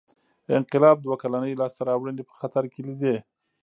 انقلاب 0.59 0.97
دوه 1.01 1.15
کلنۍ 1.21 1.53
لاسته 1.61 1.81
راوړنې 1.89 2.23
په 2.29 2.33
خطر 2.39 2.63
کې 2.73 2.81
لیدې. 2.87 3.15